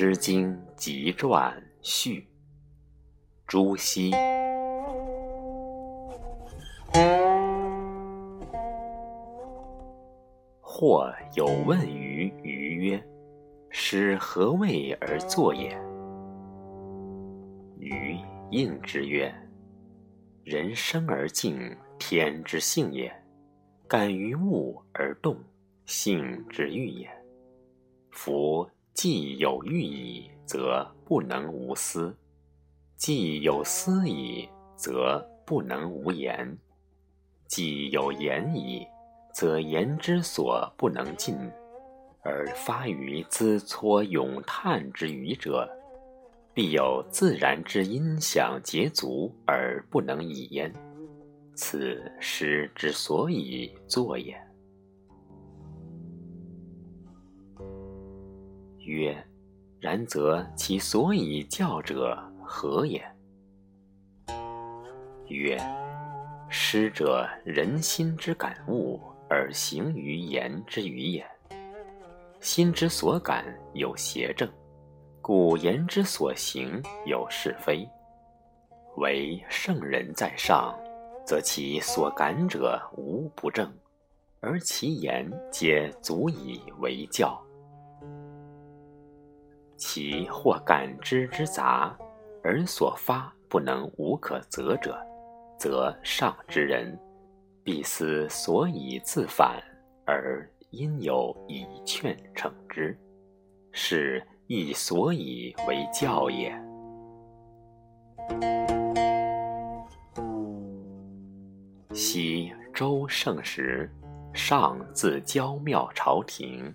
[0.00, 2.24] 诗经·集传序，
[3.48, 4.12] 朱熹。
[10.60, 13.04] 或有问于鱼曰
[13.70, 15.76] ：“诗何谓而作也？”
[17.80, 18.16] 鱼
[18.52, 19.34] 应之曰
[20.46, 23.10] ：“人生而静，天之性也；
[23.88, 25.36] 感于物而动，
[25.86, 27.10] 性之欲也。
[28.12, 28.70] 夫
[29.00, 32.12] 既有欲矣，则不能无思；
[32.96, 36.52] 既有思矣，则不能无言；
[37.46, 38.84] 既有言矣，
[39.32, 41.36] 则言之所不能尽，
[42.24, 45.70] 而发于兹撮咏叹之余者，
[46.52, 50.72] 必有自然之音响节足而不能已焉。
[51.54, 54.36] 此诗之所以作也。
[58.88, 59.16] 曰：
[59.78, 63.00] 然则其所以教者何也？
[65.28, 65.56] 曰：
[66.48, 69.00] 师者人心之感物。
[69.30, 71.22] 而行于言之语也。
[72.40, 73.44] 心之所感
[73.74, 74.48] 有邪正，
[75.20, 77.86] 故言之所行有是非。
[78.96, 80.74] 唯圣人在上，
[81.26, 83.70] 则其所感者无不正，
[84.40, 87.38] 而其言皆足以为教。
[89.78, 91.96] 其或感知之杂，
[92.42, 94.98] 而所发不能无可责者，
[95.58, 96.98] 则上之人。
[97.62, 99.62] 必思所以自反，
[100.06, 102.98] 而因有以劝惩之，
[103.72, 106.50] 是亦所以为教也。
[111.92, 113.90] 昔周盛时，
[114.32, 116.74] 上自郊庙朝廷，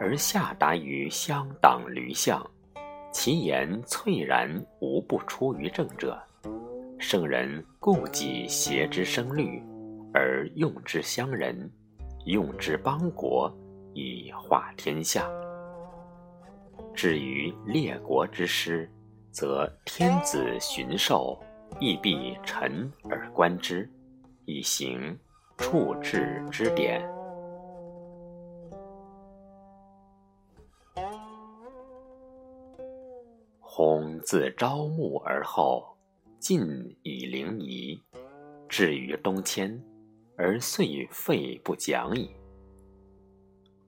[0.00, 2.44] 而下达于乡党闾巷，
[3.12, 4.50] 其言粹然
[4.80, 6.18] 无不出于政者。
[6.98, 9.62] 圣人故己邪之声律。
[10.12, 11.70] 而用之乡人，
[12.24, 13.48] 用之邦国，
[13.94, 15.30] 以化天下。
[16.92, 18.90] 至于列国之师，
[19.30, 21.38] 则天子巡狩，
[21.78, 23.88] 亦必臣而观之，
[24.46, 25.16] 以行
[25.56, 27.08] 处置之典。
[33.82, 35.96] 弘自朝暮而后，
[36.38, 36.60] 尽
[37.02, 37.98] 以陵夷，
[38.68, 39.82] 至于东迁。
[40.36, 42.30] 而遂废不讲矣。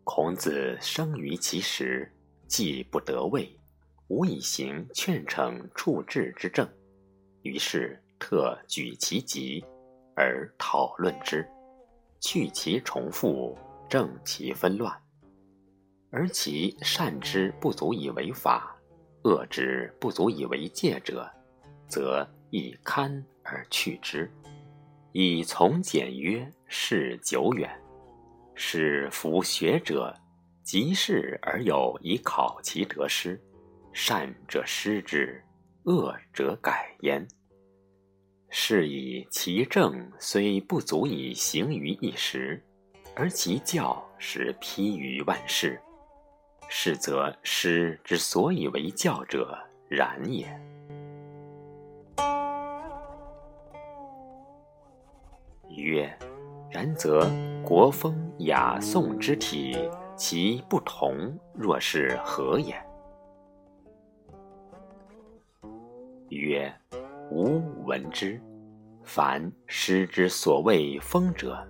[0.02, 2.10] 孔子生于其时，
[2.46, 3.54] 既不得位，
[4.08, 6.66] 无以行劝惩处置之政，
[7.42, 9.62] 于是特举其疾
[10.16, 11.46] 而讨论之，
[12.18, 13.58] 去其重复，
[13.90, 14.90] 正其纷乱。
[16.10, 18.74] 而其善之不足以为法，
[19.24, 21.30] 恶之不足以为戒者，
[21.88, 24.30] 则以堪而去之。
[25.12, 27.70] 以从简约，事久远，
[28.54, 30.14] 是夫学者，
[30.62, 33.40] 及事而有以考其得失，
[33.92, 35.44] 善者失之，
[35.84, 37.26] 恶者改焉。
[38.48, 42.62] 是以其政虽不足以行于一时，
[43.14, 45.80] 而其教实披于万世。
[46.74, 49.56] 是则师之所以为教者，
[49.90, 50.48] 然也。
[55.68, 56.10] 曰：
[56.70, 57.30] 然则
[57.62, 59.76] 国风雅颂之体，
[60.16, 62.74] 其不同，若是何也？
[66.30, 66.74] 曰：
[67.30, 68.40] 吾闻之。
[69.04, 71.62] 凡诗之所谓风者，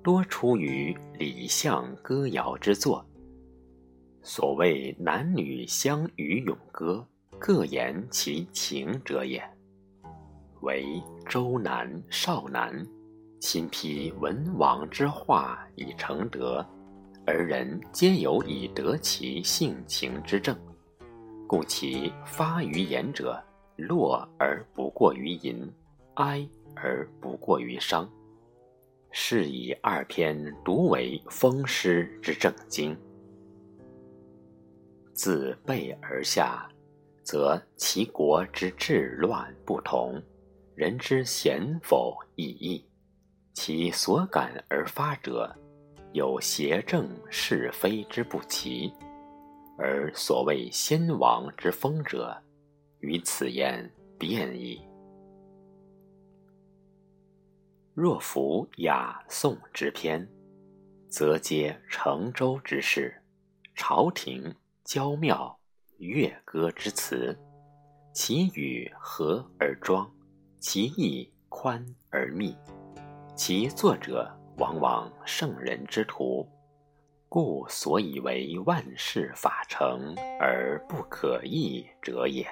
[0.00, 3.04] 多出于礼相歌谣之作。
[4.28, 7.02] 所谓男女相与咏歌，
[7.38, 9.42] 各言其情者也。
[10.60, 12.86] 为周南、少南。
[13.40, 16.62] 亲批文王之化以成德，
[17.26, 20.54] 而人皆有以得其性情之正，
[21.46, 23.42] 故其发于言者，
[23.76, 25.66] 乐而不过于淫，
[26.16, 26.46] 哀
[26.76, 28.06] 而不过于伤。
[29.10, 32.94] 是以二篇独为风诗之正经。
[35.18, 36.70] 自背而下，
[37.24, 40.22] 则其国之治乱不同，
[40.76, 42.88] 人之贤否异异。
[43.52, 45.52] 其所感而发者，
[46.12, 48.92] 有邪正是非之不齐，
[49.76, 52.40] 而所谓先王之风者，
[53.00, 54.80] 于此言变矣。
[57.92, 60.24] 若夫雅颂之篇，
[61.08, 63.20] 则皆成周之事，
[63.74, 64.54] 朝廷、
[64.88, 65.54] 娇庙、
[65.98, 67.38] 乐歌之词，
[68.14, 70.10] 其语和而庄，
[70.60, 72.56] 其意宽而密，
[73.36, 76.48] 其作者往往圣人之徒，
[77.28, 82.48] 故所以为万世法成而不可易者也。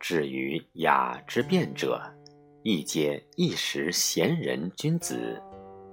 [0.00, 2.02] 至于雅之辩者，
[2.64, 5.40] 亦皆一时贤人君子，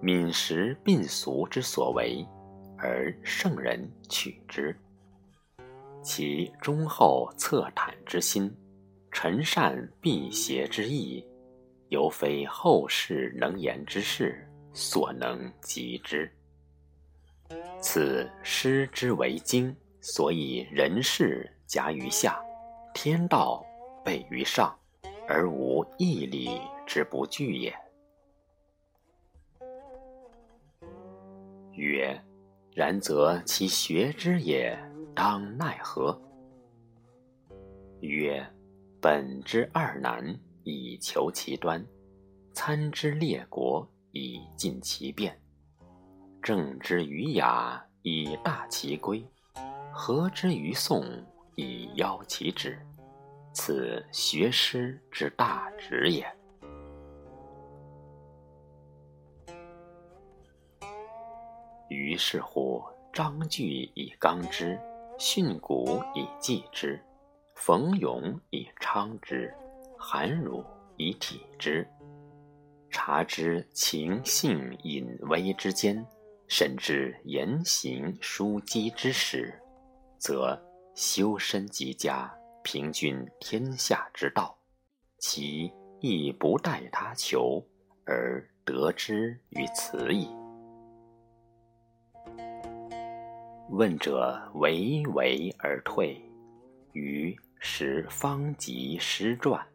[0.01, 2.27] 敏识病俗之所为，
[2.81, 4.75] 而圣人取之。
[6.01, 8.51] 其忠厚恻坦之心，
[9.11, 11.23] 陈善避邪之意，
[11.89, 16.31] 犹非后世能言之士所能及之。
[17.79, 22.41] 此诗之为经，所以人事夹于下，
[22.93, 23.63] 天道。
[24.03, 24.75] 备于上，
[25.27, 27.71] 而无义理之不惧也。
[31.73, 32.19] 曰：
[32.73, 34.77] 然则其学之也，
[35.13, 36.19] 当奈何？
[37.99, 38.45] 曰：
[39.01, 41.81] 本之二难，以求其端；
[42.53, 45.33] 参之列国，以尽其变；
[46.41, 49.21] 正之于雅，以大其规；
[49.91, 51.03] 和之于颂，
[51.55, 52.79] 以邀其旨。
[53.53, 56.25] 此学诗之大旨也。
[61.91, 64.79] 于是乎，章句以刚之，
[65.19, 66.97] 训诂以记之，
[67.53, 69.53] 冯咏以昌之，
[69.99, 70.63] 韩儒
[70.95, 71.85] 以体之。
[72.89, 76.05] 察之情性隐微之间，
[76.47, 79.53] 审之言行枢机之始，
[80.17, 80.57] 则
[80.95, 82.33] 修身极佳。
[82.63, 84.55] 平均天下之道，
[85.17, 87.61] 其亦不待他求
[88.05, 90.29] 而得之于此矣。
[93.71, 96.21] 问者唯唯而退，
[96.91, 99.65] 于时方及诗传，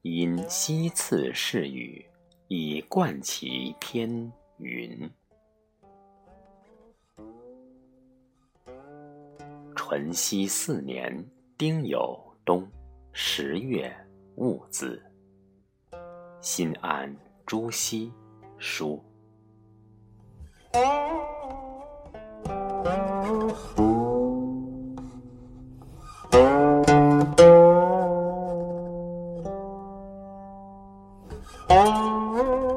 [0.00, 2.02] 因西次是语，
[2.48, 5.10] 以贯其篇云：
[9.76, 11.24] 淳熙四年。
[11.58, 12.66] 丁酉冬
[13.12, 13.94] 十月
[14.36, 14.98] 戊子，
[16.40, 17.14] 新安
[17.44, 18.10] 朱熹
[18.56, 19.04] 书。
[31.72, 32.69] Oh